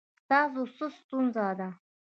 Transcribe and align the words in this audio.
ستاسو 0.21 0.61
څه 0.75 0.85
ستونزه 0.99 1.45
ده؟ 1.59 1.69